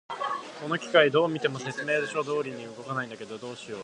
[0.63, 3.79] この機械、どう見ても説明書通りに動かないんだけど、どうしよう。